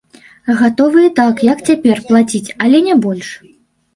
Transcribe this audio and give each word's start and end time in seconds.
Гатовы 0.59 1.03
і 1.07 1.09
так, 1.19 1.43
як 1.51 1.61
цяпер, 1.67 2.01
плаціць, 2.09 2.53
але 2.65 2.77
не 2.87 2.95
больш. 3.07 3.29